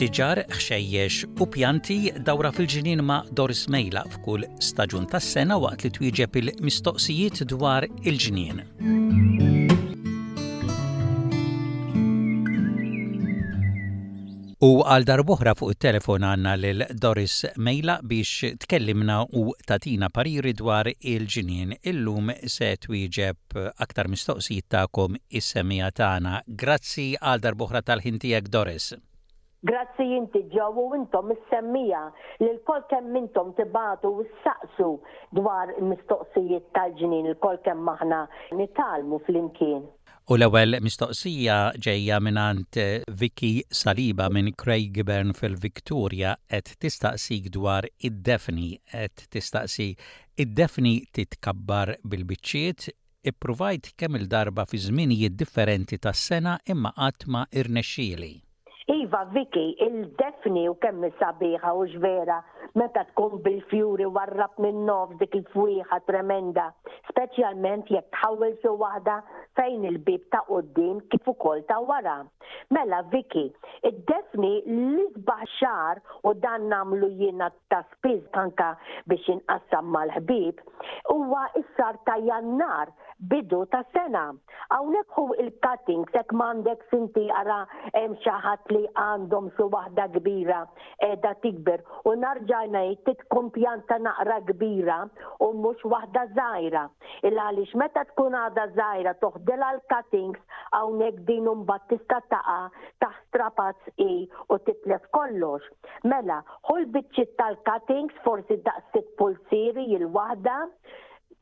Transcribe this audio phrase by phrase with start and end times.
[0.00, 6.38] siġar, xejjex u pjanti dawra fil-ġinin ma' Doris Mejla f'kull staġun tas-sena waqt li twieġeb
[6.40, 8.62] il-mistoqsijiet dwar il-ġinien.
[14.64, 21.76] U għal darbohra fuq il-telefon għanna l-Doris Mejla biex tkellimna u tatina pariri dwar il-ġinien.
[21.92, 26.40] Illum se twieġeb aktar mistoqsijiet ta'kom is-semija tagħna.
[26.64, 28.90] Grazzi għal darbohra tal-ħintijek Doris.
[29.60, 31.98] Grazzi jinti ġawu intom is-semmija
[32.40, 34.86] li l-kol kem intom tibatu u s-saqsu
[35.38, 38.20] dwar il-mistoqsijiet tal-ġinin l kol kemm maħna
[38.60, 39.82] nitalmu fl-imkien.
[40.32, 47.52] U l-ewwel mistoqsija ġejja minant eh, Vicky Saliba minn Craig Bern fil viktoria qed tistaqsik
[47.58, 49.90] dwar id-defni qed tistaqsi
[50.40, 52.88] id-defni titkabbar bil-biċċiet
[53.32, 58.34] ippruvajt kemm il-darba fi żminijiet differenti tas-sena imma qatt ma irnexxieli.
[58.90, 62.40] Iva, Viki, il-defni u kemm sabiħa u ġvera,
[62.80, 66.64] meta tkun bil-fjuri warrab minn nof dik il fwiħa tremenda,
[67.12, 69.20] speċjalment jekk tħawel su waħda
[69.60, 72.16] fejn il-bib ta' qoddim kif ukoll ta' wara.
[72.74, 73.44] Mela, Viki,
[73.86, 78.72] id-defni l-isbaħ xar u dan namlu jiena ta' spiż tanka
[79.10, 80.58] biex inqassam mal-ħbib,
[81.14, 82.90] huwa issar ta' jannar
[83.30, 84.26] bidu ta' sena.
[84.74, 87.62] Hawnhekk hu il-cutting, sekk m'għandek sinti għara
[87.94, 90.58] hemm xi ħadd li li għandhom su waħda kbira
[91.08, 94.96] edha tikber u narġa' ngħid titkompjanta naqra kbira
[95.46, 96.84] u mhux waħda żgħira.
[97.28, 104.60] Il għaliex meta tkun għada żgħira toħdilha l-cuttings hawnhekk din battista taqa' taħt i u
[104.68, 105.62] titlef kollox.
[106.12, 110.60] Mela, ħol bitċit tal-cuttings forsi daqsit pulsiri jil waħda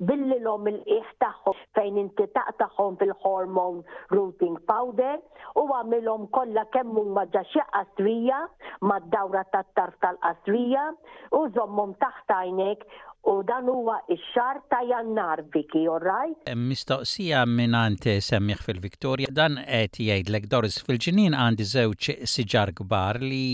[0.06, 5.18] billi l-om il-qiħ taħħom fejn inti taqtaħħom fil-hormone rooting powder
[5.58, 8.38] u għamilhom kollha kemm huma ġaxi qastrija
[8.90, 10.84] mad-dawra tat-tarf tal astrija
[11.34, 12.86] u żommhom taħtajnek
[13.32, 16.46] u dan huwa ix-xar ta' jannar biki, orrajt?
[16.56, 23.46] Mistoqsija minant eh, semmiħ fil-Viktorja, dan qed jgħidlek Doris fil-ġinin għandi żewġ siġar kbar li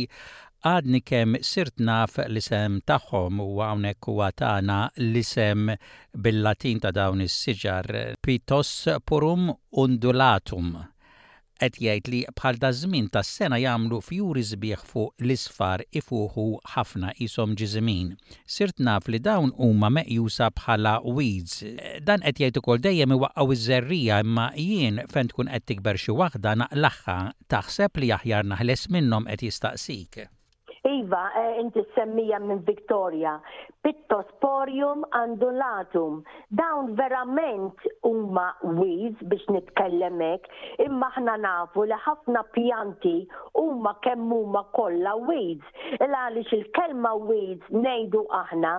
[0.65, 4.79] għadni kem sirt naf l-isem taħħom u għawnek u għatana
[5.11, 5.69] l-isem
[6.25, 7.91] bil-latin ta' dawn is-siġar
[8.25, 8.71] pitos
[9.05, 10.71] purum undulatum.
[11.63, 17.13] Et jgħid li bħal da żmien ta' sena jagħmlu fjuri sbieħ fuq l-isfar ifuħu ħafna
[17.27, 18.15] isom ġizmin.
[18.49, 21.61] Sirt naf li dawn huma meqjusa bħala weeds.
[22.09, 26.57] Dan qed jgħid ukoll dejjem iwaqgħu iż-żerrija imma jien fejn tkun qed tikber xi waħda
[26.65, 27.19] naqlaħħa
[27.53, 30.25] taħseb li aħjar naħles minnhom qed jistaqsik.
[30.94, 33.32] Iva, eh, inti semmija minn Victoria,
[33.82, 36.21] pittosporium andulatum.
[36.49, 38.47] Dawn verament huma
[38.78, 40.47] wiz biex nitkellemek,
[40.87, 43.15] imma ħna nafu li ħafna pjanti
[43.59, 45.62] huma kemm huma kollha il
[45.99, 48.72] Għaliex il-kelma wiz nejdu aħna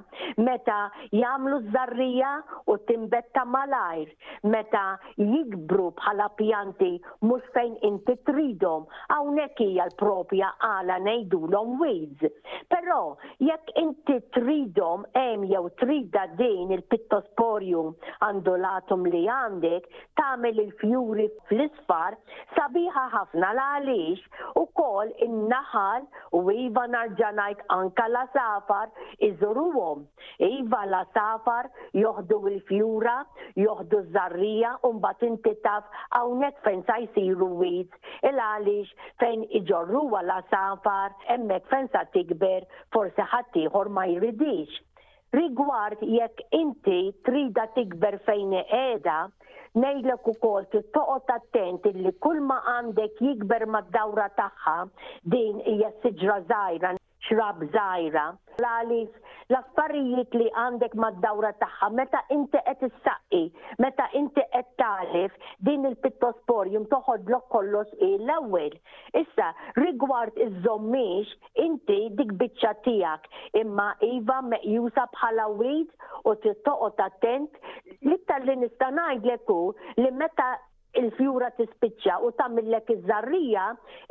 [0.45, 0.79] meta
[1.11, 2.31] jagħmlu żarrija
[2.73, 4.09] u timbetta malajr,
[4.43, 4.85] meta
[5.17, 6.91] jikbru bħala pjanti
[7.27, 8.87] mhux fejn inti tridhom.
[9.11, 12.31] Hawnhekk hija l-propja għala ngħidulhom wiz needs.
[12.67, 17.95] Però jekk inti tridhom hemm jew trida din il-pittosporium
[18.25, 19.85] andolatum li għandek,
[20.17, 22.17] tagħmel il-fjuri fl-isfar
[22.57, 28.89] sabiħa ħafna l u ukoll in-naħal u iva narġanajt anka la safar
[29.19, 30.05] iżuruhom.
[30.39, 33.19] Iva la safar joħdu il fjura
[33.55, 37.91] joħdu żarrija u mbagħad titaf taf hawnhekk fejn sa jsiru wiet
[38.27, 44.69] il għaliex fejn iġorruha la safar emmek fejn differenza tikber forse ħaddieħor ma jridix.
[45.35, 46.97] Rigward jekk inti
[47.28, 49.16] trida tikber fejn qiegħda,
[49.84, 54.78] nejlek ukoll kol toqot attent li kull ma għandek jikber ma dawra taħħa
[55.35, 56.96] din hija siġra żgħira
[57.27, 58.23] xrab zaħira,
[58.59, 59.13] l għalif
[59.49, 63.39] l-affarijiet li għandek mad-dawra taħħa, meta inti qed issaqqi,
[63.81, 65.37] meta inti qed talif
[65.69, 68.75] din il-pittosporium toħodlok kollox l-ewwel.
[69.22, 69.49] Issa
[69.79, 71.35] rigward iż-żommiex
[71.66, 75.91] inti dik biċċa tiegħek imma iva meqjusa bħala wid
[76.25, 77.59] u tittoqgħod attent
[77.99, 79.53] l-iktar li nista' ngħidlek
[80.03, 80.53] li meta
[80.99, 83.63] il-fjura tispiċċa u tamillek iż-żarrija,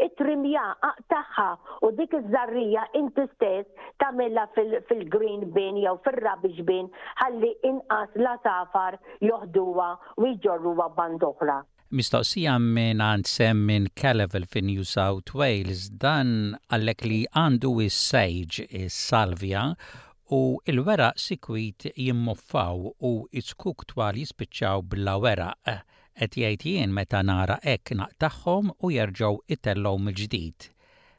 [0.04, 0.64] it-trimja
[1.12, 1.48] tagħha
[1.86, 6.88] u dik iż-żarrija inti stess fil-green bin jew fil rubbish bin
[7.20, 9.88] ħalli inqas la safar joħduwa
[10.20, 11.60] u jġorruha band oħra.
[11.94, 18.58] Mistoqsija minn għand sem minn Kelevel fin New South Wales dan għallek li għandu is-sejġ
[18.82, 19.64] is-salvja
[20.34, 20.42] u
[20.72, 25.82] il-weraq sikwit jimmuffaw u it-skuk twal jispiċċaw bla weraq eh,
[26.18, 30.68] qed jgħid jien meta nara hekk naqtaħħom u jerġgħu itellhom mill-ġdid.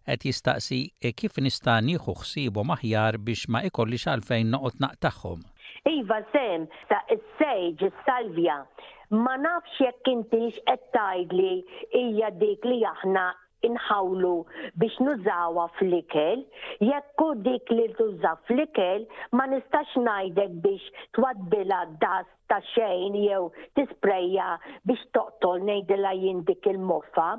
[0.05, 0.79] Qed jistaqsi
[1.19, 5.41] kif nista' nieħu ħsiebhom aħjar biex ma ikollix għalfejn noqgħod naqtaħħom.
[5.95, 8.59] Iva sem, ta' is-sejġ is-salvja
[9.19, 11.53] ma nafx jekk intix qed tajdli
[12.01, 13.27] hija dik li aħna
[13.67, 14.33] inħawlu
[14.81, 16.43] biex nużawa fl-ikel,
[16.89, 19.05] jekk dik li tuża fl-ikel
[19.39, 23.47] ma nistax najdek biex twaddila das ta' xejn jew
[23.77, 24.47] tisprejja
[24.89, 27.29] biex toqtol nejdila jindik il-moffa.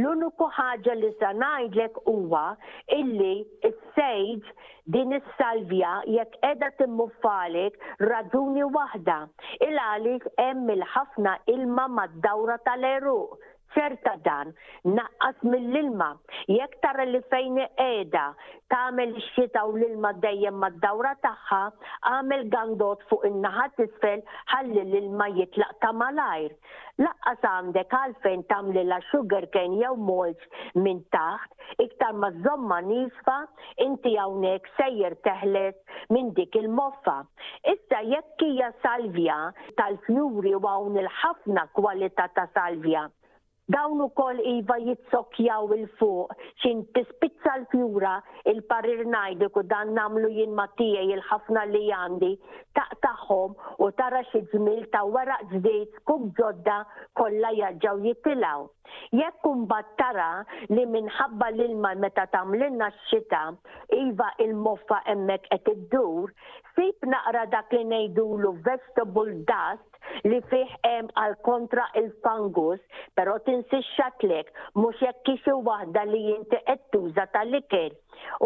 [0.00, 2.46] L-uniku ħaġa li sa' najdlek huwa
[2.96, 3.34] illi
[3.70, 4.54] s-sejd
[4.94, 7.76] din is-salvja jekk edha timmuffalek
[8.10, 9.18] raġuni waħda
[9.68, 13.36] il-għalik hemm il-ħafna ilma mad-dawra tal-eruq
[13.74, 14.52] ċerta dan,
[14.96, 16.12] naqqas mill-ilma,
[16.48, 18.24] jekk tara li fejn qiegħda
[18.72, 21.60] tagħmel ix-xita u l-ilma dejjem mad-dawra tagħha,
[22.10, 24.22] għamel gandot fuq in-naħa tisfel
[24.54, 26.52] ħalli l-ilma jitlaq ta' malajr.
[27.02, 30.46] Laqqas għandek għalfejn tagħmlilha sugar cane jew mulch
[30.84, 31.50] minn taħt,
[31.86, 33.36] iktar ma żomma nisfa,
[33.86, 37.18] inti hawnhekk sejjer teħles minn dik il-moffa.
[37.74, 39.38] Issa jekk hija salvja
[39.80, 43.08] tal-fjuri u hawn il-ħafna kwalità ta' salvja.
[43.64, 48.18] Dawn ukoll iva jitsokjaw il-fuq, xin tispizza l-fjura
[48.50, 49.00] il-parir
[49.54, 52.30] ku dan namlu jinn matija il-ħafna li għandi
[52.78, 56.76] taq taħħom u tara xi zmil ta' waraq zdejt kub ġodda
[57.16, 58.68] kollha jaġġaw jittilaw.
[59.16, 60.44] Jekk battara tara
[60.76, 63.42] li minħabba l-ilma meta tamlinna x-xita,
[64.04, 66.28] iva il-moffa emmek qed iddur,
[66.76, 69.88] sib naqra dak li ngħidulu vegetable dust
[70.30, 72.80] li fih hemm għal kontra il fangus
[73.20, 77.92] però tinsi xatlek mhux jekk kixi waħda li jinti qed tuża tal-ikel.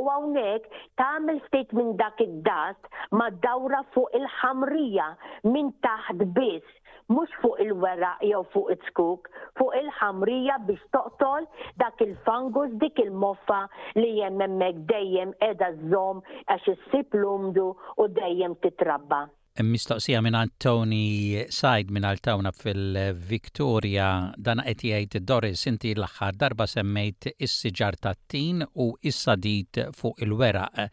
[0.00, 2.88] U hawnhekk tagħmel ftit minn dak id-dast
[3.20, 5.08] ma dawra fuq il-ħamrija
[5.54, 11.48] minn taħt biss mux fuq il-weraq jew fuq it-skuk, fuq il-ħamrija biex toqtol
[11.82, 13.62] dak il fangus dik il-moffa
[14.00, 16.22] li jemmemmek dejjem edha z-zom
[16.54, 19.24] għax issib lumdu u dejjem titrabba
[19.66, 27.32] mistoqsija minn Antoni Sajd minn Altawna fil-Viktoria dan qed jgħid Doris inti l-aħħar darba semmejt
[27.38, 30.92] is-siġar tat-tin u is-sadid fuq il-weraq.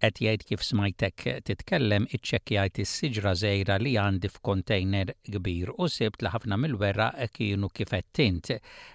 [0.00, 6.30] Etijajt jgħid kif smajtek titkellem iċċekkjajt is-siġra żejra li għandi f'kontejner kbir u sibt li
[6.36, 8.48] ħafna mill-weraq kienu kif tint.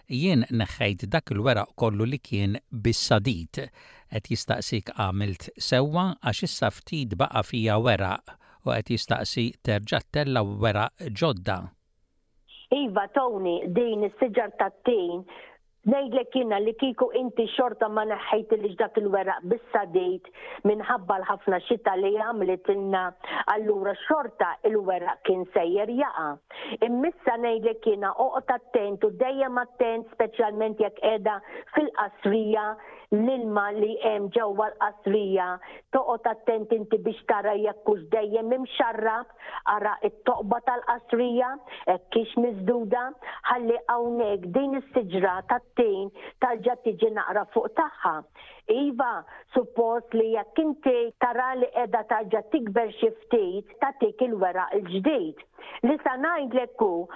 [0.09, 3.65] Jien neħħejt dak il-weraq kollu li kien bis-sadid.
[4.13, 10.41] Et jistaqsik għamilt sewwa għax issa ftit baqa' fija weraq u qed jistaqsi terġa' tella
[10.63, 10.85] wera
[11.21, 11.57] ġodda.
[12.79, 15.21] Iva, Tony, din is-siġar tattin.
[15.23, 15.51] tejn
[15.85, 20.29] Nejdlek jina li kiku inti xorta ma naħħajt li ġdak il-weraq bis-sadejt
[20.69, 23.03] minħabba l-ħafna xita li għamlet inna
[23.53, 26.25] allura xorta il-weraq kien sejjer jaqa.
[26.89, 31.35] Immissa nejdlek jina oqot attent u dejjem attent specialment jek edha
[31.75, 32.65] fil-qasrija
[33.13, 35.51] l-ilma li hemm ġewwa l-qasrija
[35.93, 39.29] toqgħod attent inti biex tara jekk hux dejjem imxarrab
[39.77, 41.53] ara t-toqba tal-qasrija
[41.85, 43.05] hekk kiex miżduda
[43.51, 46.11] ħalli hawnhekk din is-siġra tat 60
[46.43, 48.11] tarġa tiġi naqra fuq tagħha.
[48.73, 49.09] Iva,
[49.53, 55.43] suppost li jekk inti tara li qiegħda tarġa tikber xi ftit tik il-weraq il-ġdid.
[55.87, 57.07] Li sa ngħidlek hu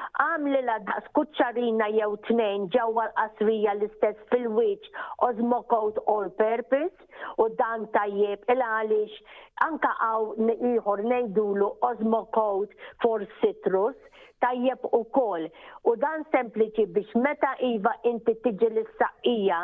[0.45, 8.45] li la skuċċarina jew tnejn ġewwa l-qasrija l-istess fil-wiċċ ozmokot all purpose u dan tajjeb
[8.55, 9.21] il għaliex
[9.67, 10.29] anka għaw
[10.71, 13.97] ieħor ngħidulu ozmokot for citrus
[14.43, 15.43] tajjeb u kol.
[15.89, 19.59] U dan sempliċi biex meta iva inti tiġi l saqija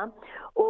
[0.64, 0.68] u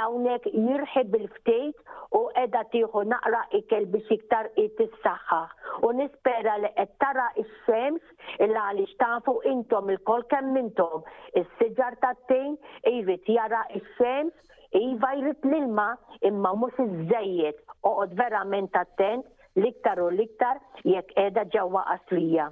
[0.00, 5.40] għawnek jirħib il-ftejt u edha tiħu naqra ikel biex iktar it-saxħa.
[5.88, 11.04] U nispera li qed tara ix-xems illa għaliex tafu intom il-kol kemm intom.
[11.42, 12.56] Is-siġar tat-tejn
[12.96, 14.40] irid jara ix-xems
[14.74, 15.84] Iva jrid l-ilma
[16.26, 19.28] imma mhux iż-żejjed oqod verament attent
[19.62, 20.58] liktar u liktar
[20.90, 22.48] jekk qiegħda ġewwa qaslija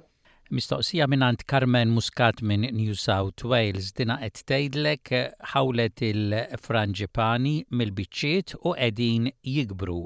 [0.53, 8.53] mistoqsija minant Carmen Muscat minn New South Wales dina qed tgħidlek eh, ħawlet il-franġipani mill-biċċiet
[8.61, 9.97] u qegħdin jikbru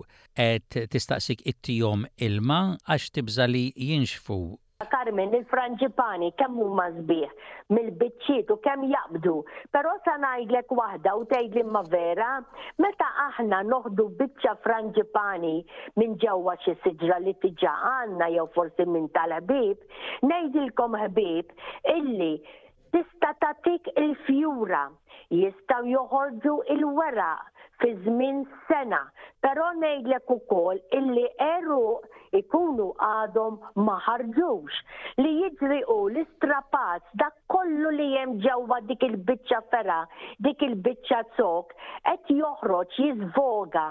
[0.43, 4.41] qed tistaqsik ittihom ilma għax tibżali jinxfu
[5.07, 7.29] Carmen il-Franġipani kemm huma sbieħ
[7.75, 9.33] mill-biċċiet u kemm jaqbdu.
[9.71, 12.31] Però sa ngħidlek waħda u tgħidli ma vera,
[12.83, 15.53] meta aħna noħdu biċċa Franġipani
[16.01, 19.79] minn ġewwa xi siġra li tiġa għandna jew forsi minn tal-ħbib,
[20.27, 21.55] ngħidilkom ħbib
[21.95, 22.33] illi
[22.91, 24.83] tista' tagħtik il-fjura,
[25.31, 29.01] jistgħu joħorġu il-weraq fi żmien sena.
[29.45, 31.81] Però ngħidlek ukoll illi eru
[32.37, 34.79] ikunu għadhom ma ħarġux
[35.21, 39.99] li jiġri u l istrapaz dak kollu li jem ġewwa dik il-biċċa fera,
[40.47, 41.71] dik il-biċċa zok,
[42.09, 43.85] qed joħroġ jiżvoga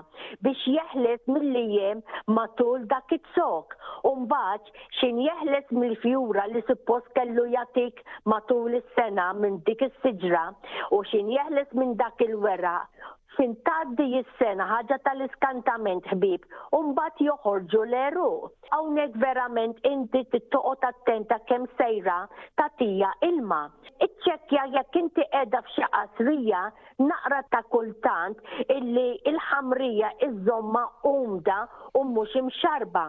[0.44, 2.02] biex jeħles milli jem
[2.36, 3.78] matul dak it-zok.
[4.12, 10.44] Umbagħad xin jeħles mill-fjura li suppost kellu jatik matul is-sena minn dik is-siġra
[10.92, 12.90] u xin jeħles minn dak il-weraq
[13.36, 16.46] Tintaddi taddi sena ħaġa tal-iskantament ħbib,
[16.78, 18.28] umbat joħorġu l-eru.
[18.72, 22.14] Hawnhekk verament inti tittoqgħod attenta kemm sejra
[22.60, 23.60] tatija ilma.
[24.08, 26.62] Iċċekkja jekk inti qiegħda f'xi qasrija
[27.10, 28.40] naqra ta' kultant
[28.78, 31.58] illi il-ħamrija iż-żomma umda
[31.98, 33.04] u mhux imxarba.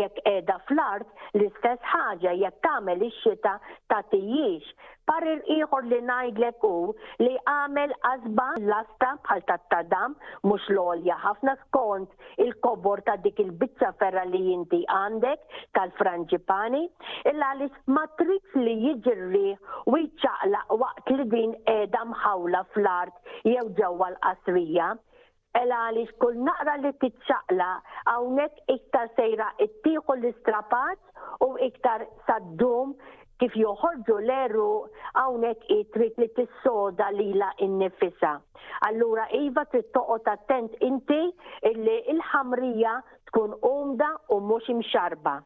[0.00, 1.08] Jekk edha fl-art
[1.38, 3.56] l-istess ħaġa jekk tagħmel ix-xita
[3.92, 4.04] Par
[5.10, 6.94] Parir ieħor li ngħidlek hu
[7.24, 10.12] li għamel l asta bħal tat-tadam
[10.46, 12.10] mhux l-olja ħafna skont
[12.44, 16.84] il-kobor ta' dik il bizza ferra li jinti għandek tal-franġipani
[17.32, 18.06] illa li ma
[18.64, 19.50] li jiġri
[19.92, 24.94] u jċaqla waqt li din qiegħda mħawla fl-art jew ġewwa l-qasrija
[25.58, 27.66] Ela li xkull naqra li titxaqla
[28.10, 32.94] għawnek iktar sejra it-tiħu l-istrapat u iktar saddum
[33.42, 34.64] kif joħorġu l-eru
[35.20, 35.66] għawnek
[35.96, 38.32] trid li tissoda lila innifisa.
[38.88, 41.20] Allura Iva trid toqgħod attent inti
[41.72, 42.96] illi il-ħamrija
[43.30, 45.42] tkun omda u mhux imxarba.